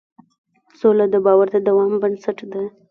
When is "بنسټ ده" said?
2.01-2.61